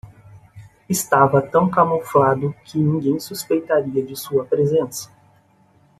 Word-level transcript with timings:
Estava 0.89 1.43
tão 1.43 1.69
camuflado 1.69 2.55
que 2.65 2.79
ninguém 2.79 3.19
suspeitaria 3.19 4.03
de 4.03 4.15
sua 4.15 4.43
presença. 4.43 5.11